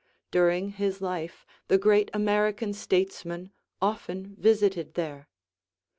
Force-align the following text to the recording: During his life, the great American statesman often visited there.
During 0.31 0.69
his 0.69 0.99
life, 0.99 1.45
the 1.67 1.77
great 1.77 2.09
American 2.11 2.73
statesman 2.73 3.51
often 3.79 4.35
visited 4.39 4.95
there. 4.95 5.29